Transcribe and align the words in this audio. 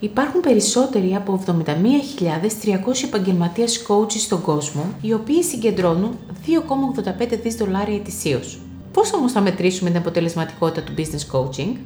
Υπάρχουν 0.00 0.40
περισσότεροι 0.40 1.14
από 1.14 1.42
71.300 1.46 3.04
επαγγελματίες 3.04 3.86
coaches 3.88 4.18
στον 4.18 4.42
κόσμο, 4.42 4.94
οι 5.00 5.12
οποίοι 5.12 5.42
συγκεντρώνουν 5.42 6.18
2,85 7.20 7.38
δις 7.42 7.54
δολάρια 7.54 7.96
ετησίως. 7.96 8.60
Πώς 8.92 9.12
όμως 9.12 9.32
θα 9.32 9.40
μετρήσουμε 9.40 9.90
την 9.90 9.98
αποτελεσματικότητα 9.98 10.82
του 10.82 10.94
business 10.96 11.36
coaching? 11.36 11.76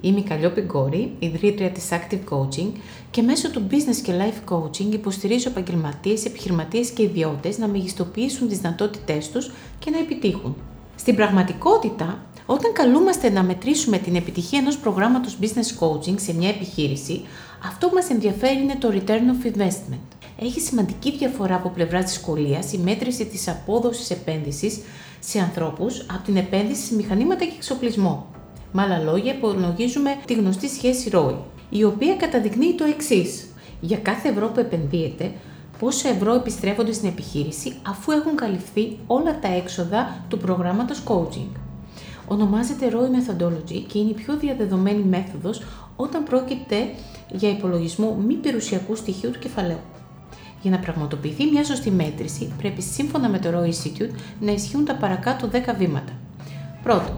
Είμαι 0.00 0.18
η 0.18 0.22
Καλλιόπη 0.22 0.60
Γκόρη, 0.60 1.16
ιδρύτρια 1.18 1.70
της 1.70 1.88
Active 1.90 2.20
Coaching 2.30 2.72
και 3.10 3.22
μέσω 3.22 3.50
του 3.50 3.66
Business 3.70 3.96
και 4.02 4.12
Life 4.18 4.54
Coaching 4.54 4.92
υποστηρίζω 4.92 5.48
επαγγελματίες, 5.48 6.24
επιχειρηματίες 6.24 6.90
και 6.90 7.02
ιδιώτες 7.02 7.58
να 7.58 7.68
μεγιστοποιήσουν 7.68 8.48
τις 8.48 8.58
δυνατότητές 8.58 9.30
τους 9.30 9.50
και 9.78 9.90
να 9.90 9.98
επιτύχουν. 9.98 10.56
Στην 10.96 11.14
πραγματικότητα, 11.14 12.26
όταν 12.46 12.72
καλούμαστε 12.72 13.30
να 13.30 13.42
μετρήσουμε 13.42 13.98
την 13.98 14.16
επιτυχία 14.16 14.58
ενός 14.58 14.78
προγράμματος 14.78 15.38
business 15.40 15.84
coaching 15.84 16.14
σε 16.16 16.34
μια 16.34 16.48
επιχείρηση, 16.48 17.24
αυτό 17.64 17.88
που 17.88 17.94
μας 17.94 18.10
ενδιαφέρει 18.10 18.60
είναι 18.62 18.76
το 18.78 18.88
return 18.92 19.10
of 19.10 19.56
investment. 19.56 20.16
Έχει 20.38 20.60
σημαντική 20.60 21.16
διαφορά 21.16 21.54
από 21.54 21.68
πλευρά 21.68 22.02
της 22.02 22.12
σχολείας 22.12 22.72
η 22.72 22.78
μέτρηση 22.78 23.26
της 23.26 23.48
απόδοσης 23.48 24.10
επένδυσης 24.10 24.80
σε 25.20 25.38
ανθρώπους 25.40 26.00
από 26.00 26.22
την 26.24 26.36
επένδυση 26.36 26.82
σε 26.82 26.94
μηχανήματα 26.94 27.44
και 27.44 27.52
εξοπλισμό. 27.56 28.26
Με 28.72 28.82
άλλα 28.82 28.98
λόγια, 28.98 29.32
υπολογίζουμε 29.32 30.16
τη 30.24 30.34
γνωστή 30.34 30.68
σχέση 30.68 31.10
ROI, 31.12 31.34
η 31.70 31.84
οποία 31.84 32.16
καταδεικνύει 32.16 32.74
το 32.74 32.84
εξής. 32.84 33.46
Για 33.80 33.96
κάθε 33.98 34.28
ευρώ 34.28 34.48
που 34.48 34.60
επενδύεται, 34.60 35.32
πόσα 35.78 36.08
ευρώ 36.08 36.34
επιστρέφονται 36.34 36.92
στην 36.92 37.08
επιχείρηση 37.08 37.76
αφού 37.86 38.12
έχουν 38.12 38.36
καλυφθεί 38.36 38.98
όλα 39.06 39.38
τα 39.38 39.48
έξοδα 39.48 40.24
του 40.28 40.38
προγράμματος 40.38 41.02
coaching. 41.06 41.65
Ονομάζεται 42.28 42.90
ROI 42.92 42.94
Methodology 42.94 43.84
και 43.86 43.98
είναι 43.98 44.10
η 44.10 44.14
πιο 44.14 44.36
διαδεδομένη 44.36 45.02
μέθοδος 45.02 45.62
όταν 45.96 46.22
πρόκειται 46.24 46.76
για 47.32 47.50
υπολογισμό 47.50 48.14
μη 48.26 48.34
περιουσιακού 48.34 48.96
στοιχείου 48.96 49.30
του 49.30 49.38
κεφαλαίου. 49.38 49.80
Για 50.62 50.70
να 50.70 50.78
πραγματοποιηθεί 50.78 51.44
μια 51.44 51.64
σωστή 51.64 51.90
μέτρηση, 51.90 52.52
πρέπει 52.58 52.82
σύμφωνα 52.82 53.28
με 53.28 53.38
το 53.38 53.48
ROI 53.48 53.66
Institute 53.66 54.14
να 54.40 54.52
ισχύουν 54.52 54.84
τα 54.84 54.94
παρακάτω 54.94 55.48
10 55.52 55.74
βήματα. 55.78 56.12
Πρώτον, 56.82 57.16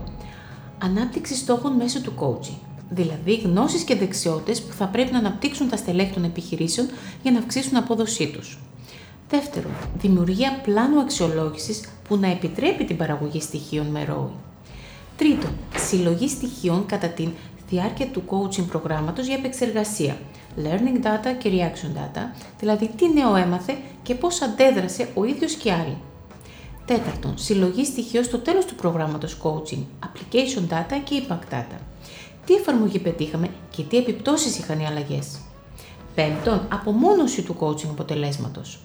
ανάπτυξη 0.79 1.35
στόχων 1.35 1.73
μέσω 1.73 2.01
του 2.01 2.13
coaching, 2.21 2.59
δηλαδή 2.91 3.35
γνώσεις 3.35 3.83
και 3.83 3.95
δεξιότητες 3.95 4.63
που 4.63 4.73
θα 4.73 4.87
πρέπει 4.87 5.13
να 5.13 5.19
αναπτύξουν 5.19 5.69
τα 5.69 5.77
στελέχη 5.77 6.13
των 6.13 6.25
επιχειρήσεων 6.25 6.89
για 7.23 7.31
να 7.31 7.39
αυξήσουν 7.39 7.77
απόδοσή 7.77 8.31
τους. 8.31 8.59
Δεύτερον, 9.29 9.73
δημιουργία 9.99 10.61
πλάνου 10.63 11.01
αξιολόγησης 11.01 11.81
που 12.09 12.17
να 12.17 12.27
επιτρέπει 12.27 12.85
την 12.85 12.97
παραγωγή 12.97 13.41
στοιχείων 13.41 13.87
με 13.87 14.07
ROI. 14.09 14.48
Τρίτον, 15.19 15.51
συλλογή 15.77 16.29
στοιχείων 16.29 16.87
κατά 16.87 17.09
τη 17.09 17.29
διάρκεια 17.69 18.07
του 18.07 18.23
coaching 18.29 18.67
προγράμματος 18.69 19.27
για 19.27 19.35
επεξεργασία, 19.35 20.17
learning 20.57 21.05
data 21.05 21.37
και 21.39 21.51
reaction 21.53 21.99
data, 21.99 22.21
δηλαδή 22.59 22.91
τι 22.97 23.13
νέο 23.13 23.37
έμαθε 23.37 23.77
και 24.03 24.15
πώς 24.15 24.43
αντέδρασε 24.43 25.09
ο 25.15 25.25
ίδιος 25.25 25.55
και 25.55 25.73
άλλοι. 25.73 25.97
Τέταρτον, 26.85 27.39
συλλογή 27.39 27.85
στοιχείων 27.85 28.25
στο 28.25 28.39
τέλος 28.39 28.65
του 28.65 28.75
προγράμματος 28.75 29.39
coaching, 29.43 29.83
application 30.07 30.73
data 30.73 31.01
και 31.05 31.23
impact 31.23 31.55
data. 31.55 31.79
Τι 32.47 32.55
εφαρμογή 32.55 32.99
πετύχαμε 32.99 33.49
και 33.71 33.83
τι 33.83 33.97
επιπτώσεις 33.97 34.59
είχαν 34.59 34.81
οι 34.81 34.87
αλλαγές. 34.87 35.39
Πέμπτον, 36.15 36.67
απομόνωση 36.73 37.43
του 37.43 37.57
coaching 37.61 37.89
αποτελέσματος. 37.91 38.81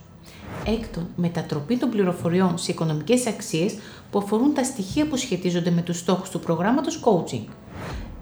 Έκτον, 0.66 1.08
μετατροπή 1.16 1.78
των 1.78 1.90
πληροφοριών 1.90 2.58
σε 2.58 2.72
οικονομικές 2.72 3.28
αξίες 3.28 3.76
που 4.12 4.18
αφορούν 4.20 4.54
τα 4.54 4.64
στοιχεία 4.64 5.08
που 5.08 5.18
σχετίζονται 5.18 5.72
με 5.72 5.82
τους 5.82 5.98
στόχους 5.98 6.30
του 6.30 6.40
προγράμματος 6.40 7.00
coaching. 7.04 7.44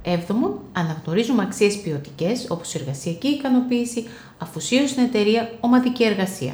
Έβδομον, 0.03 0.59
αναγνωρίζουμε 0.73 1.43
αξίες 1.43 1.81
ποιοτικές 1.81 2.45
όπως 2.49 2.75
εργασιακή 2.75 3.27
ικανοποίηση, 3.27 4.03
αφοσίωση 4.37 4.87
στην 4.87 5.03
εταιρεία, 5.03 5.49
ομαδική 5.59 6.03
εργασία. 6.03 6.53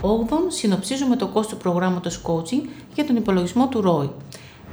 Όγδον, 0.00 0.50
συνοψίζουμε 0.50 1.16
το 1.16 1.26
κόστος 1.26 1.52
του 1.52 1.62
προγράμματος 1.62 2.22
coaching 2.26 2.68
για 2.94 3.04
τον 3.04 3.16
υπολογισμό 3.16 3.68
του 3.68 3.82
ROI. 3.84 4.10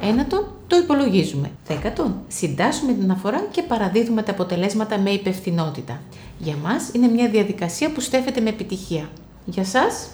Ένατον, 0.01 0.47
το 0.67 0.75
υπολογίζουμε. 0.77 1.51
Δέκατον, 1.65 2.15
συντάσσουμε 2.27 2.93
την 2.93 3.03
αναφορά 3.03 3.47
και 3.51 3.61
παραδίδουμε 3.61 4.21
τα 4.21 4.31
αποτελέσματα 4.31 4.97
με 4.97 5.09
υπευθυνότητα. 5.09 6.01
Για 6.37 6.55
μας 6.63 6.89
είναι 6.93 7.07
μια 7.07 7.29
διαδικασία 7.29 7.91
που 7.91 7.99
στέφεται 7.99 8.41
με 8.41 8.49
επιτυχία. 8.49 9.09
Για 9.49 9.63
σας, 9.63 10.07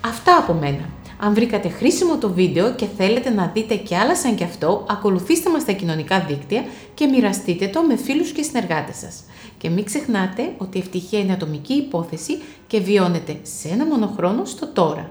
αυτά 0.00 0.36
από 0.36 0.52
μένα. 0.52 0.88
Αν 1.18 1.34
βρήκατε 1.34 1.68
χρήσιμο 1.68 2.18
το 2.18 2.30
βίντεο 2.30 2.74
και 2.74 2.86
θέλετε 2.96 3.30
να 3.30 3.50
δείτε 3.54 3.74
και 3.74 3.96
άλλα 3.96 4.16
σαν 4.16 4.34
κι 4.34 4.44
αυτό, 4.44 4.86
ακολουθήστε 4.88 5.50
μας 5.50 5.62
στα 5.62 5.72
κοινωνικά 5.72 6.20
δίκτυα 6.20 6.64
και 6.94 7.06
μοιραστείτε 7.06 7.68
το 7.68 7.82
με 7.82 7.96
φίλους 7.96 8.30
και 8.32 8.42
συνεργάτες 8.42 8.96
σας. 8.96 9.24
Και 9.58 9.70
μην 9.70 9.84
ξεχνάτε 9.84 10.54
ότι 10.58 10.78
η 10.78 10.80
ευτυχία 10.80 11.18
είναι 11.18 11.32
ατομική 11.32 11.72
υπόθεση 11.72 12.42
και 12.66 12.80
βιώνεται 12.80 13.36
σε 13.42 13.68
ένα 13.68 13.86
μονοχρόνο 13.86 14.44
στο 14.44 14.66
τώρα. 14.66 15.10